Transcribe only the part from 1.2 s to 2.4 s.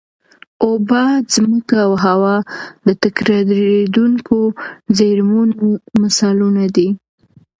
ځمکه او هوا